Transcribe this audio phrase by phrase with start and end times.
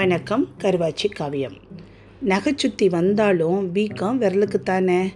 [0.00, 1.56] வணக்கம் கருவாச்சி காவியம்.
[2.28, 5.08] நகைச்சுத்தி வந்தாலும் வீக்கம் விரலுக்குத்தானே?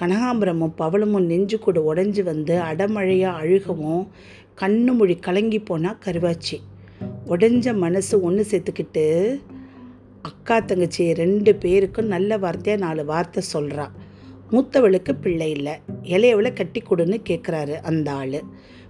[0.00, 4.08] கனகாம்பரமும் பவளமும் நெஞ்சு கூட உடஞ்சி வந்து அடமழையாக அழுகவும்
[4.60, 6.56] கண்ணு மொழி கலங்கி போனால் கருவாச்சி.
[7.28, 9.38] உடஞ்ச மனசு ஒன்று சேர்த்துக்கிட்டு
[10.22, 13.88] அக்கா தங்கச்சி ரெண்டு பேருக்கும் நல்ல வார்த்தையாக நாலு வார்த்தை சொல்கிறா
[14.50, 15.72] மூத்தவளுக்கு பிள்ளை இல்லை.
[16.02, 18.42] இளையவளை கட்டி கொடுன்னு கேட்குறாரு அந்த ஆள்.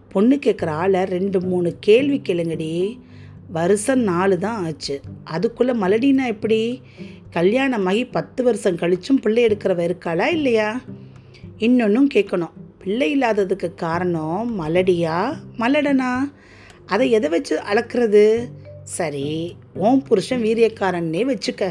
[0.08, 2.98] பொண்ணு கேட்குற ஆளை ரெண்டு மூணு கேள்வி கேளுங்கடி.
[3.52, 5.00] வருஷம் நாலு தான் ஆச்சு.
[5.24, 6.82] அதுக்குள்ளே மலடினா எப்படி?
[7.32, 10.80] கல்யாணமாகி பத்து வருஷம் கழிச்சும் பிள்ளை எடுக்கிறவ இருக்காளா இல்லையா?
[11.58, 12.50] இன்னொன்றும் கேட்கணும்.
[12.78, 15.36] பிள்ளை இல்லாததுக்கு காரணம் மலடியா?
[15.58, 16.32] மலடனா?
[16.86, 18.48] அதை எதை வச்சு அளக்கிறது?
[18.82, 21.70] சரி ஓம் புருஷன் வீரியக்காரன்னே வச்சுக்க.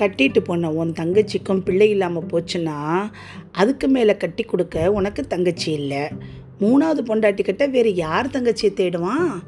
[0.00, 3.10] கட்டிட்டு போன உன் தங்கச்சிக்கும் பிள்ளை இல்லாமல் போச்சுன்னா
[3.52, 6.08] அதுக்கு மேலே கட்டி கொடுக்க உனக்கு தங்கச்சி இல்லை.
[6.60, 9.42] மூணாவது பொண்டாட்டி கிட்ட வேறு யார் தங்கச்சியை தேடுவான்?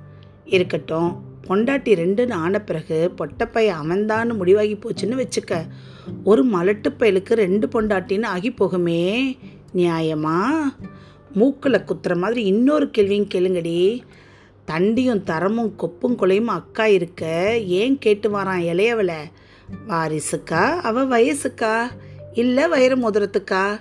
[0.44, 1.27] இருக்கட்டும்.
[1.48, 5.66] பொண்டாட்டி ரெண்டுன்னு ஆன பிறகு பொட்டப்பைய அவன்தான்னு முடிவாகி போச்சுன்னு வச்சுக்க.
[6.24, 9.36] ஒரு மலட்டு பயலுக்கு ரெண்டு பொண்டாட்டின்னு ஆகி போகுமே.
[9.74, 10.40] நியாயமா?
[11.32, 14.00] மூக்கில் குத்துற மாதிரி இன்னொரு கேள்வியும் கேளுங்கடி.
[14.66, 17.54] தண்டியும் தரமும் கொப்பும் கொலையும் அக்கா இருக்க.
[17.66, 19.18] ஏன் கேட்டு வரான் இளையவளை?
[19.88, 20.76] வாரிசுக்கா?
[20.76, 21.86] அவ வயசுக்கா?
[22.32, 23.80] இல்லை வயிறு முதரத்துக்கா?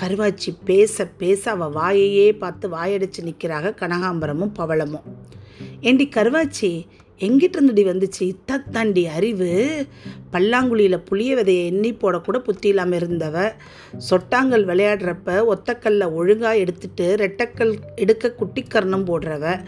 [0.00, 5.30] கருவாச்சி பேச பேச அவள் வாயையே பார்த்து வாயடிச்சு நிற்கிறாக கனகாம்பரமும் பவளமும்.
[5.82, 6.86] ஏண்டி கருவாச்சி
[7.18, 8.32] எங்கிட்டிருந்துடி வந்துச்சு?
[8.32, 9.86] இத்தாண்டி அறிவு.
[10.32, 13.52] பல்லாங்குழியில் புளிய விதையை எண்ணி போடக்கூட புத்தி இல்லாமல் இருந்தவ.
[14.10, 19.64] சொட்டாங்கல் விளையாடுறப்ப ஒத்தக்கல்ல ஒழுங்காக எடுத்துட்டு ரெட்டக்கல் எடுக்க குட்டிக்கர்ணம் போடுறவ.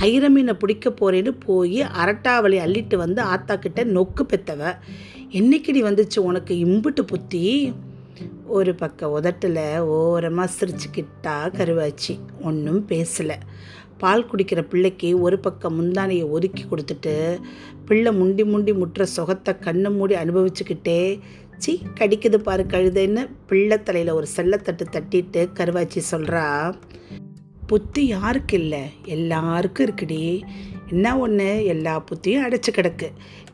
[0.00, 4.74] ஐரமீனை பிடிக்க போறேன்னு போய் அரட்டாவளி அள்ளிட்டு வந்து ஆத்தா கிட்ட நொக்கு பெத்தவ.
[5.30, 7.72] என்னைக்குடி வந்துச்சு உனக்கு இம்புட்டு புத்தி?
[8.46, 12.18] ஒரு பக்கம் உதட்டில் ஓரமாக சிரிச்சுக்கிட்டா கருவாச்சி.
[12.42, 13.34] ஒன்றும் பேசலை.
[14.04, 17.14] பால் குடிக்கிற பிள்ளைக்கு ஒரு பக்கம் முந்தானையை ஒதுக்கி கொடுத்துட்டு
[17.88, 21.00] பிள்ளை முண்டி முண்டி முட்டுற சுகத்தை கண்ணு மூடி அனுபவிச்சுக்கிட்டே
[21.56, 26.46] சி கடிக்குது பாரு கழுதைன்னு பிள்ளை தலையில் ஒரு செல்லத்தட்டு தட்டிட்டு கருவாச்சி சொல்கிறா
[27.66, 28.82] புத்தி யாருக்கு இல்லை?
[29.14, 30.24] எல்லாருக்கும் இருக்குடி.
[30.90, 33.08] என்ன ஒன்று எல்லா புத்தியும் அடைச்சி கிடக்கு.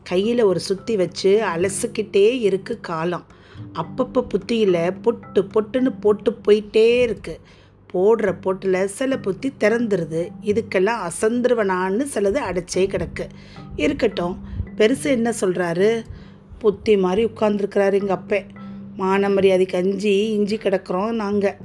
[0.09, 3.25] கையில் ஒரு சுற்றி வச்சு அலசிக்கிட்டே இருக்குது காலம்.
[3.81, 7.41] அப்பப்போ புத்தியில் பொட்டு பொட்டுன்னு போட்டு போயிட்டே இருக்குது
[7.93, 10.21] போடுற போட்டில் சில புத்தி திறந்துருது.
[10.41, 13.25] இதுக்கெல்லாம் அசந்துருவனான்னு சிலது அடைச்சே கிடக்கு.
[13.75, 14.35] இருக்கட்டும்
[14.77, 16.03] பெருசு என்ன சொல்கிறாரு
[16.59, 18.45] புத்தி மாதிரி உட்காந்துருக்கிறாரு எங்கள் அப்பே.
[18.95, 21.55] மான மரியாதைக்கு அஞ்சி இஞ்சி கிடக்கிறோம் நாங்கள்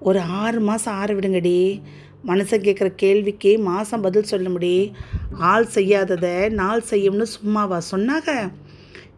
[0.00, 1.82] ஒரு ஆறு மாதம் ஆற விடுங்கடி.
[2.26, 4.92] மனுஷன் கேட்குற கேள்விக்கு மாதம் பதில் சொல்ல முடி
[5.32, 8.52] ஆள் செய்யாததை நாள் செய்யும்னு சும்மாவா சொன்னாங்க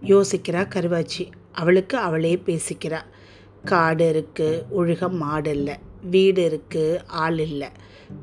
[0.04, 1.24] யோசிக்கிறா கருவாச்சி.
[1.52, 3.00] அவளுக்கு அவளே பேசிக்கிறா.
[3.64, 5.76] காடு இருக்குது ஒழுக மாடு இல்லை.
[6.02, 7.68] வீடு இருக்குது ஆள் இல்லை.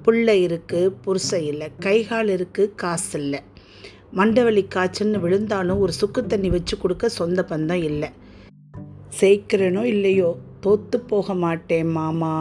[0.06, 1.68] புள்ள இருக்குது புருஷை இல்லை.
[1.80, 3.40] கைகால் இருக்குது காசு இல்லை.
[4.14, 8.10] மண்டவலி காய்ச்சல்னு விழுந்தாலும் ஒரு சுக்கு தண்ணி வச்சு கொடுக்க சொந்த பந்தம் இல்லை.
[9.20, 10.30] சேர்க்கிறேனோ இல்லையோ
[10.66, 12.34] தோத்து போக மாட்டேன் மாமா.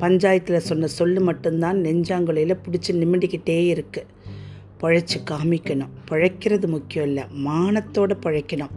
[0.00, 4.06] பஞ்சாயத்தில் சொன்ன சொல்லு மட்டும்தான் நெஞ்சாங்குலையில் பிடிச்சி நிமிண்டிக்கிட்டே இருக்குது
[4.82, 5.94] பழைச்சி காமிக்கணும்.
[6.10, 7.24] பழைக்கிறது முக்கியம் இல்லை.
[7.46, 8.74] மானத்தோடு பழைக்கணும்.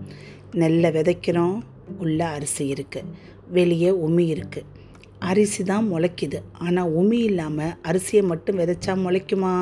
[0.61, 1.63] நெல்லை விதைக்கிறோம்
[1.97, 3.11] உள்ள அரிசி இருக்குது
[3.47, 4.81] வெளியே உமி இருக்குது
[5.29, 6.39] அரிசி தான் முளைக்குது.
[6.59, 9.53] ஆனால் உமி இல்லாமல் அரிசியை மட்டும் விதைச்சா முளைக்குமா?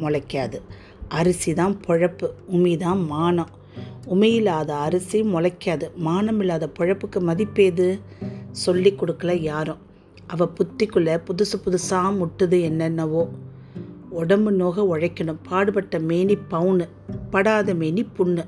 [0.00, 0.58] முளைக்காது.
[1.08, 3.52] அரிசி தான் பொழப்பு உமி தான் மானம்.
[4.14, 5.86] உமையில்லாத அரிசி முளைக்காது.
[5.96, 7.86] மானம் இல்லாத பொழப்புக்கு மதிப்பேது
[8.50, 9.82] சொல்லி கொடுக்கல யாரும்.
[10.26, 13.22] அவள் புத்திக்குள்ளே புதுசு புதுசாக முட்டுது என்னென்னவோ.
[14.10, 15.42] உடம்பு நோக உழைக்கணும்.
[15.48, 16.86] பாடுபட்ட மேனி பவுனு
[17.30, 18.44] படாத மேனி புண்ணு.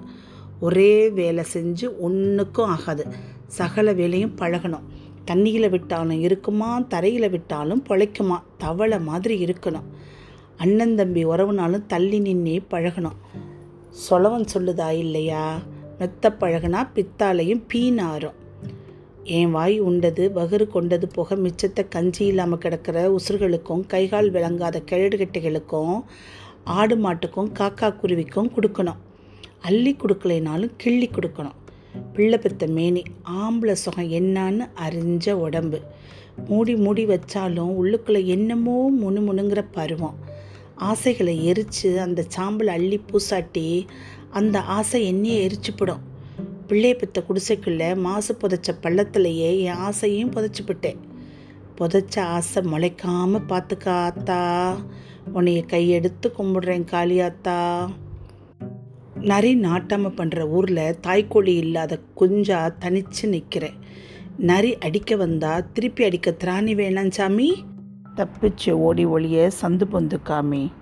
[0.60, 3.04] ஒரே வேலை செஞ்சு ஒன்றுக்கும் ஆகாது.
[3.58, 4.86] சகல வேலையும் பழகணும்.
[5.30, 6.80] தண்ணியில் விட்டாலும் இருக்குமா?
[6.80, 8.42] தரையில் விட்டாலும் பொழைக்குமா?
[8.58, 9.88] தவளை மாதிரி இருக்கணும்.
[10.56, 13.18] அண்ணன் தம்பி உறவுனாலும் தள்ளி நின்னே பழகணும்.
[14.10, 15.58] சொலவன் சொல்லுதா இல்லையா?
[15.98, 18.38] மெத்த பழகுனா பித்தாலையும் பீனாரும்.
[19.24, 26.02] என் வாய் உண்டது வகுறு கொண்டது போக மிச்சத்தை கஞ்சி இல்லாமல் கிடக்கிற உசுர்களுக்கும் கைகால் விளங்காத கிழடுகட்டைகளுக்கும்
[26.64, 28.96] ஆடு மாட்டுக்கும் காக்கா குருவிக்கும் கொடுக்கணும்.
[29.60, 31.58] அள்ளி கொடுக்கலைனாலும் கிள்ளி கொடுக்கணும்.
[32.12, 35.80] பிள்ளை பெத்த மேனி ஆம்பளை சுகம் என்னான்னு அறிஞ்ச உடம்பு.
[36.48, 40.18] மூடி மூடி வச்சாலும் உள்ளுக்குள்ளே என்னமோ முணு முணுங்கிற பருவம்.
[40.74, 43.86] ஆசைகளை எரித்து அந்த சாம்பலை அள்ளி பூசாட்டி
[44.30, 45.98] அந்த ஆசை என்னையே எரிச்சுப்படும்.
[46.68, 51.00] பிள்ளைய பெத்த குடிசைக்குள்ளே மாசு புதைச்ச பள்ளத்துலையே என் ஆசையும் புதைச்சிப்பிட்டேன்
[51.78, 54.74] புதைச்ச ஆசை முளைக்காமல் பார்த்துக்காத்தா
[55.34, 57.88] உன்னைய கையெடுத்து கும்பிடுறேன் காளியாத்தா.
[59.28, 63.74] நரி நாட்டாமல் பண்ணுற ஊரில் தாய்க்கோழி இல்லாத குஞ்சா தனிச்சு நிற்கிறேன்
[64.38, 67.48] நரி அடிக்க வந்தா திருப்பி அடிக்க திராணி வேணாம் சாமி.
[68.16, 70.72] தப்பிச்சு ஓடி ஒளிய சந்து பொந்து காமி.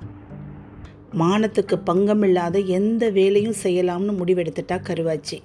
[1.13, 5.39] மானத்துக்கு பங்கமில்லாத எந்த வேலையும் செய்யலாம்னு முடிவெடுத்துட்டா கருவாச்சி.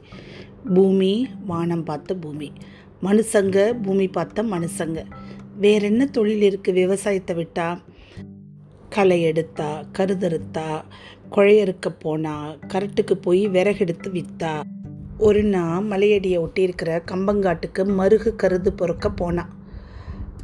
[0.74, 2.52] பூமி வானம் பார்த்த பூமி.
[3.04, 5.06] மனுஷங்க பூமி பார்த்த மனுஷங்க
[5.56, 7.80] வேற என்ன தொழில் இருக்குது விவசாயத்தை விட்டா?
[8.90, 10.84] களை எடுத்தா கருதறுத்தா
[11.36, 14.62] குழையறுக்க போனா கரட்டுக்கு போய் விறகெடுத்து வித்தா.
[15.18, 19.50] ஒரு நாள் மலையடியை ஒட்டியிருக்கிற கம்பங்காட்டுக்கு மருகு கருது பொறுக்க போனான்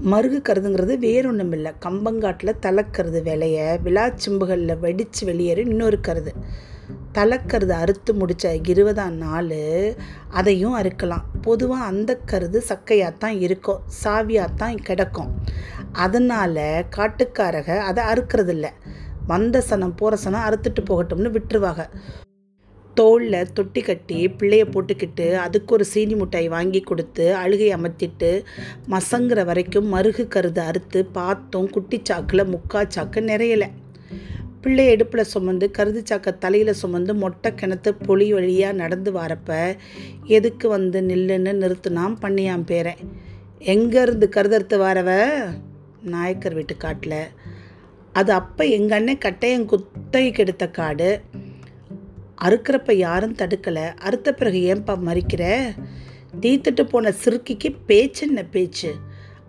[0.05, 6.31] மருகு கருதுங்கிறது வேறொன்றும் இல்லை கம்பங்காட்டில் தலைக்கருது விலைய விழாச்சிம்புகளில் வெடித்து வெளியேற இன்னொரு கருது.
[7.13, 9.53] தலைக்கருது அறுத்து முடித்த இருபதாம் நாள்
[10.29, 11.25] அதையும் அறுக்கலாம்.
[11.41, 15.31] பொதுவாக அந்த கருது சக்கையாகத்தான் இருக்கும் சாவியாகத்தான் கிடக்கும்.
[15.91, 18.67] அதனால் காட்டுக்காரக அதை அறுக்கிறதில்ல.
[19.31, 21.83] வந்த சனம் போகிற சனம் அறுத்துட்டு போகட்டும்னு விட்டுருவாங்க.
[22.97, 28.31] தோளில் தொட்டி கட்டி பிள்ளைய போட்டுக்கிட்டு அதுக்கு ஒரு சீனி மிட்டாய் வாங்கி கொடுத்து அழுகை அமர்த்திட்டு
[28.93, 33.69] மசங்குற வரைக்கும் மருகு கருது அறுத்து பார்த்தோம் குட்டி சாக்கில் முக்கா சாக்கு நிறையலை.
[34.63, 39.59] பிள்ளை எடுப்பில் சுமந்து கருது சாக்க தலையில் சுமந்து மொட்டை கிணத்து பொலி வழியாக நடந்து வரப்ப
[40.37, 43.03] எதுக்கு வந்து நில்லுன்னு நிறுத்தினான் பண்ணியான் பேரன்.
[43.73, 45.11] எங்கேருந்து கருதறுத்து வரவ?
[46.13, 47.21] நாயக்கர் வீட்டு காட்டில்.
[48.13, 51.21] அது அப்போ எங்கள் அண்ணன் கட்டையன் குத்தகைக்கு எடுத்த காடு.
[52.41, 53.93] அறுக்கிறப்ப யாரும் தடுக்கலை.
[53.97, 55.69] அறுத்த பிறகு ஏன்பா மறிக்கிற?
[56.41, 58.95] தீத்துட்டு போன சிறுக்கிக்கு பேச்சுன்ன பேச்சு?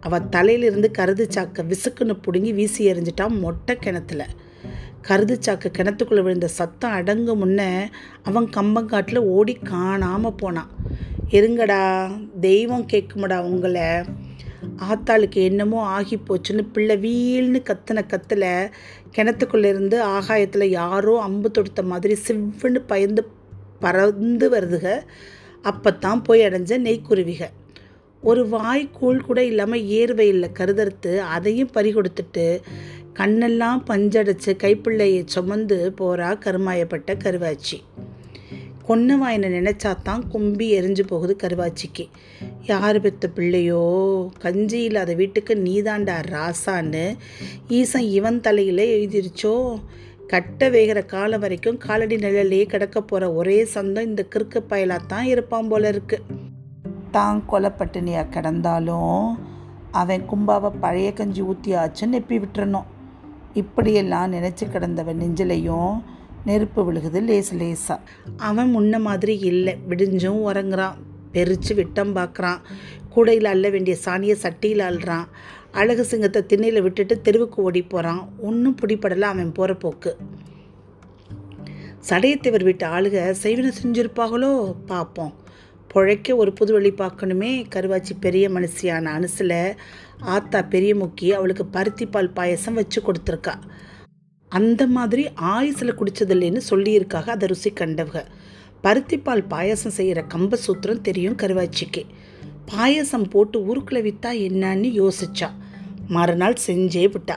[0.01, 4.27] அவள் தலையிலிருந்து கருது சாக்கை விசுக்குன்னு பிடுங்கி வீசி எறிஞ்சிட்டான் மொட்டை கிணத்துல.
[5.09, 7.89] கருது சாக்கு கிணத்துக்குள்ளே விழுந்த சத்தம் அடங்கு முன்ன
[8.23, 10.71] அவன் கம்பங்காட்டில் ஓடி காணாமல் போனான்.
[11.31, 12.11] இருங்கடா
[12.41, 14.05] தெய்வம் கேட்குமடா உங்களை?
[14.89, 18.71] ஆத்தாளுக்கு என்னமோ ஆகி போச்சுன்னு பிள்ளை வீல்னு கத்தின கத்தில்
[19.17, 23.25] கிணத்துக்குள்ளேருந்து ஆகாயத்தில் யாரோ அம்பு தொடுத்த மாதிரி சிவ்வுன்னு பயந்து
[23.79, 24.87] பறந்து வருதுக.
[25.63, 27.43] அப்போத்தான் போய் அடைஞ்ச நெய்க்குருவிக.
[28.23, 32.61] ஒரு வாய் கூழ் கூட இல்லாமல் ஏர்வையில் கருதறுத்து அதையும் பறி கொடுத்துட்டு
[33.19, 37.79] கண்ணெல்லாம் பஞ்சடைச்சு கைப்பிள்ளையை சுமந்து போகிறா கருமாயப்பட்ட கருவாச்சி.
[38.91, 42.09] கொன்ன நினச்சா தான் கும்பி எரிஞ்சு போகுது கருவாச்சிக்கு.
[42.67, 43.83] யார் பெத்த பிள்ளையோ?
[44.39, 47.17] கஞ்சி இல்லாத வீட்டுக்கு நீதாண்டா ராசான்னு
[47.69, 49.81] ஈசன் இவன் தலையிலே எழுதிருச்சோ?
[50.27, 55.89] கட்ட வேகிற காலம் வரைக்கும் காலடி நிழலே கிடக்க போகிற ஒரே சந்தம் இந்த கிறுக்கு தான் இருப்பான் போல
[55.89, 56.23] இருக்கு.
[57.11, 59.37] தான் கொலைப்பட்டினியாக கிடந்தாலும்
[59.91, 62.85] அவன் கும்பாவை பழைய கஞ்சி ஊற்றியாச்சுன்னு நெப்பி விட்டுறணும்.
[63.55, 66.03] இப்படியெல்லாம் நினச்சி கிடந்தவன் நெஞ்சிலையும்
[66.49, 68.07] நெருப்பு விழுகுது லேசு லேசாக
[68.49, 69.75] அவன் முன்ன மாதிரி இல்லை.
[69.91, 70.99] விடிஞ்சும் உறங்குறான்.
[71.35, 72.61] பெரிச்சு விட்டம் பார்க்குறான்
[73.15, 75.27] கூடையில் அள்ள வேண்டிய சாணியை சட்டியில் அள்ளுறான்.
[75.81, 80.13] அழகு சிங்கத்தை திண்ணையில் விட்டுட்டு தெருவுக்கு ஓடி போகிறான் ஒன்றும் பிடிப்படலை அவன் போகிற போக்கு.
[82.09, 84.51] சடையத்தேவர் வீட்டு ஆளுக செய்வினை செஞ்சுருப்பாங்களோ
[84.87, 85.35] பார்ப்போம்
[85.95, 89.59] பொழைக்க ஒரு புது வழி பார்க்கணுமே கருவாச்சி பெரிய மனுஷியான அனுசில்
[90.35, 93.55] ஆத்தா பெரிய முக்கி அவளுக்கு பருத்திப்பால் பாயசம் வச்சு கொடுத்துருக்கா.
[94.51, 98.25] அந்த மாதிரி ஆயுசில் குடித்ததில்லைன்னு சொல்லியிருக்காக அதை ருசி கண்டவங்க.
[98.83, 102.03] பருத்திப்பால் பாயசம் செய்கிற கம்ப சூத்திரம் தெரியும் கருவாச்சிக்கு.
[102.67, 105.49] பாயசம் போட்டு ஊருக்குள்ள விற்றா என்னன்னு யோசிச்சா.
[106.09, 107.37] மறுநாள் செஞ்சே விட்டா.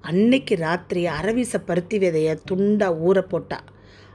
[0.00, 3.64] அன்னைக்கு ராத்திரி அரவீச பருத்தி விதைய துண்டாக ஊற போட்டா.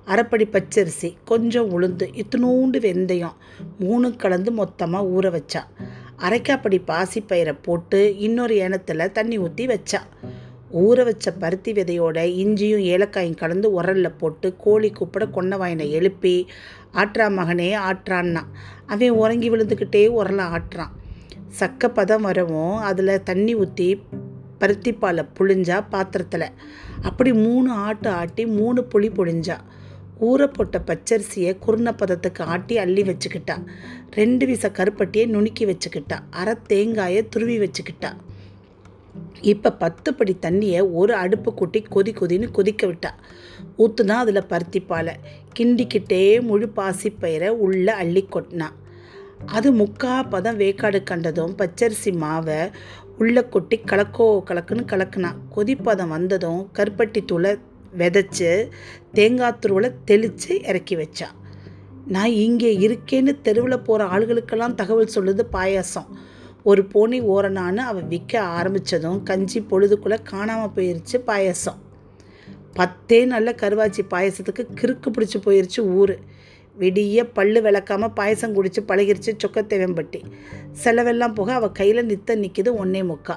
[0.05, 3.37] அரைப்படி பச்சரிசி கொஞ்சம் உளுந்து இத்தினூண்டு வெந்தயம்
[3.79, 5.61] மூணு கலந்து மொத்தமாக ஊற வச்சா.
[6.17, 10.01] அரைக்காப்படி பாசிப்பயிரை போட்டு இன்னொரு ஏனத்தில் தண்ணி ஊற்றி வச்சா.
[10.73, 16.47] ஊற வச்ச பருத்தி விதையோட இஞ்சியும் ஏலக்காயும் கலந்து உரலில் போட்டு கோழி கூப்பிட கொன்ன வாயினை எழுப்பி
[16.91, 18.41] ஆற்றா மகனே ஆற்றான்னா.
[18.87, 20.93] அவன் உறங்கி விழுந்துக்கிட்டே உரலை ஆட்டுறான்
[21.59, 24.01] சக்க பதம் வரவும் அதில் தண்ணி ஊற்றி
[24.59, 26.49] பருத்திப்பாலை புழிஞ்சா பாத்திரத்தில்.
[27.01, 29.57] அப்படி மூணு ஆட்டு ஆட்டி மூணு புளி புழிஞ்சா.
[30.21, 33.65] ஊற போட்ட பச்சரிசியை குருண பதத்துக்கு ஆட்டி அள்ளி வச்சுக்கிட்டா.
[34.11, 36.19] ரெண்டு விச கருப்பட்டியை நுணுக்கி வச்சுக்கிட்டா.
[36.29, 38.13] அரை தேங்காயை துருவி வச்சுக்கிட்டா.
[39.51, 43.11] இப்போ பத்து படி தண்ணியை ஒரு அடுப்பு கூட்டி கொதி கொதின்னு கொதிக்க விட்டா.
[43.83, 45.13] ஊற்றுனா அதில் பருத்தி பாலை.
[45.57, 48.67] கிண்டிக்கிட்டே முழு பாசிப்பயிரை உள்ளே அள்ளி கொட்டினா.
[49.45, 52.59] அது முக்கா பதம் வேக்காடு கண்டதும் பச்சரிசி மாவை
[53.17, 55.31] உள்ளே கொட்டி கலக்கோ கலக்குன்னு கலக்குனா.
[55.55, 57.53] கொதிப்பதம் வந்ததும் கருப்பட்டி தூளை
[58.01, 58.51] விதைச்சி
[59.17, 61.27] தேங்காய் துருவலை தெளித்து இறக்கி வச்சா.
[62.07, 66.09] நான் இங்கே இருக்கேன்னு தெருவில் போகிற ஆளுகளுக்கெல்லாம் தகவல் சொல்லுது பாயாசம்.
[66.63, 71.79] ஒரு போனி ஓரணான்னு அவள் விற்க ஆரம்பித்ததும் கஞ்சி பொழுதுக்குள்ளே காணாமல் போயிருச்சு பாயசம்.
[72.73, 76.15] பத்தே நல்ல கருவாச்சி பாயசத்துக்கு கிறுக்கு பிடிச்சி போயிருச்சு ஊர்.
[76.79, 80.21] விடிய பல்லு விளக்காமல் பாயசம் குடித்து பழகிருச்சு சொக்கத்தேவம்பட்டி.
[80.71, 83.35] செலவெல்லாம் போக அவள் கையில் நித்த நிற்கிது ஒன்னே முக்கா.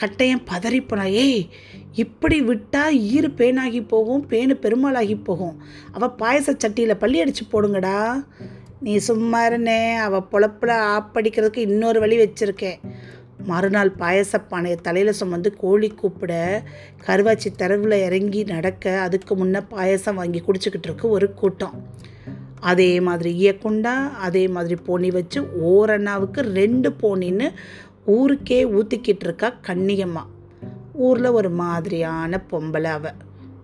[0.00, 1.48] கட்டையன் பதறிப்போனா ஏய்
[1.92, 5.62] இப்படி விட்டால் ஈறு பேனாகி போகும் பேனு பெருமாளாகி போகும்.
[5.92, 7.98] அவள் பாயச சட்டியில் பள்ளி அடித்து போடுங்கடா.
[8.86, 12.76] நீ சும்மா இருனே அவள் பொழப்பில் ஆப்படிக்கிறதுக்கு இன்னொரு வழி வச்சுருக்கேன்
[13.44, 16.62] மறுநாள் பாயசப்பானையை தலையில் சுமந்து கோழி கூப்பிட
[17.06, 21.74] கருவாச்சி தெருவில் இறங்கி நடக்க அதுக்கு முன்னே பாயசம் வாங்கி குடிச்சிக்கிட்டு இருக்கு ஒரு கூட்டம்.
[22.60, 27.48] அதே மாதிரி இயக்குண்டா அதே மாதிரி போனி வச்சு ஓரண்ணாவுக்கு ரெண்டு போனின்னு
[28.04, 30.24] ஊருக்கே ஊற்றிக்கிட்டு இருக்கா கண்ணியம்மா.
[30.92, 33.12] ஊரில் ஒரு மாதிரியான பொம்பளை அவ.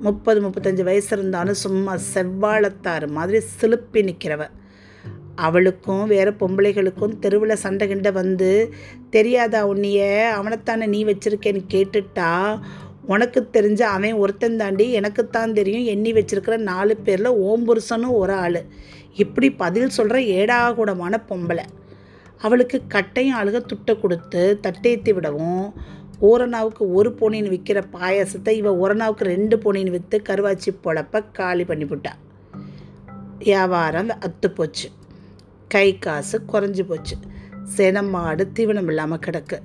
[0.00, 4.48] முப்பது முப்பத்தஞ்சு வயசு இருந்தாலும் சும்மா செவ்வாழத்தாறு மாதிரி சிலுப்பி நிற்கிறவ
[5.36, 8.74] அவளுக்கும் வேறு பொம்பளைகளுக்கும் தெருவில் சண்டை கிண்டை வந்து
[9.10, 10.00] தெரியாதா உன்னைய?
[10.38, 12.60] அவனைத்தானே நீ வச்சிருக்கேன்னு கேட்டுட்டா?
[13.06, 15.84] உனக்கு தெரிஞ்ச அவன் ஒருத்தன் தாண்டி எனக்குத்தான் தெரியும்.
[15.84, 18.64] எண்ணி வச்சிருக்கிற நாலு பேரில் ஓம்புருஷனும் ஒரு ஆள்.
[19.14, 21.64] இப்படி பதில் சொல்கிற ஏடாகூடமான பொம்பளை.
[22.38, 25.74] அவளுக்கு கட்டையும் அழுக துட்டை கொடுத்து தட்டேத்தி விடவும்
[26.20, 32.12] ஓரணாவுக்கு ஒரு பொனின்னு விற்கிற பாயாசத்தை இவன் ஓரணாவுக்கு ரெண்டு பொனின்னு விற்று கருவாச்சி பொழப்ப காலி பண்ணிவிட்டா.
[33.38, 34.88] வியாபாரம் அத்து போச்சு
[35.74, 37.16] காசு குறைஞ்சி போச்சு.
[37.76, 39.58] செனமாடு மாடு தீவனம் இல்லாமல் கிடக்கு.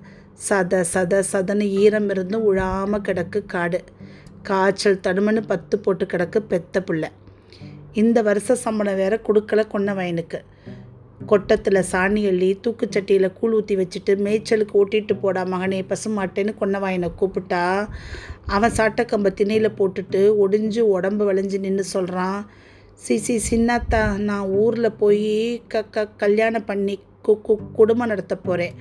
[0.49, 3.79] சத சத சதன்னு ஈரம் இருந்தும் உழாமல் கிடக்கு காடு.
[4.41, 7.09] காய்ச்சல் தடுமன்னு பத்து போட்டு கிடக்கு பெத்த பிள்ளை.
[7.93, 10.39] இந்த வருஷ சம்பளம் வேற கொடுக்கல கொன்ன வயனுக்கு.
[11.25, 17.87] கொட்டத்தில் சாணி அள்ளி தூக்குச்சட்டியில் கூழ் ஊற்றி வச்சுட்டு மேய்ச்சலுக்கு ஓட்டிட்டு போடா மகனே பசுமாட்டேன்னு கொன்னவாயனை கூப்பிட்டா
[18.45, 22.45] அவன் சாட்டக்கம்ப திணையில் போட்டுட்டு ஒடிஞ்சு உடம்பு வளைஞ்சு நின்று சொல்கிறான்
[22.99, 28.73] சி சி சின்னத்தா நான் ஊரில் போய் க க கல்யாணம் பண்ணி கு கு குடும்பம் நடத்த போகிறேன்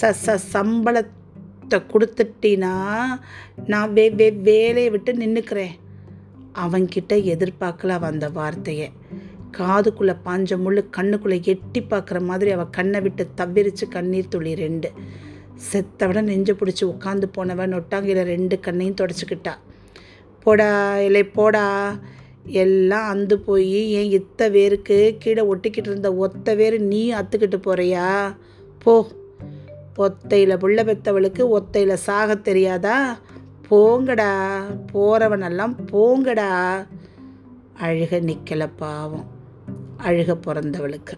[0.00, 2.72] ச ச சம்பளத்தை கொடுத்துட்டினா
[3.66, 5.74] நான் வே வே வேலையை விட்டு நின்றுக்கிறேன்
[6.64, 8.88] அவன்கிட்ட எதிர்பார்க்கல அவன் அந்த வார்த்தையை.
[9.58, 14.90] காதுக்குள்ளே பாஞ்ச முள்ளு கண்ணுக்குள்ளே எட்டி பார்க்குற மாதிரி அவள் கண்ணை விட்டு தவிரித்து கண்ணீர் துளி ரெண்டு.
[15.70, 19.54] செத்தவிட நெஞ்சு பிடிச்சி உட்காந்து போனவன் நொட்டாங்கையில் ரெண்டு கண்ணையும் தொடச்சிக்கிட்டா.
[20.46, 20.70] போடா
[21.00, 21.64] இல்லை போடா
[22.46, 28.36] எல்லாம் அந்து போய் ஏன் இத்த வேருக்கு கீழே ஒட்டிக்கிட்டு இருந்த ஒத்த வேறு நீ அத்துக்கிட்டு போறியா?
[28.78, 29.06] போ.
[29.98, 33.18] ஒத்தையில் புள்ள பெத்தவளுக்கு ஒத்தையில் சாக தெரியாதா?
[33.70, 34.62] போங்கடா.
[34.92, 36.86] போகிறவனெல்லாம் போங்கடா.
[37.80, 39.26] அழுக நிற்கல பாவம்.
[39.98, 41.12] அழுக பிறந்தவளுக்கு.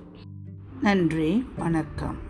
[0.82, 1.44] நன்றி.
[1.56, 2.26] வணக்கம்.